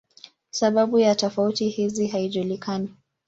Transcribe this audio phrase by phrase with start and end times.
[0.51, 2.93] Sababu ya tofauti hizi haijulikani.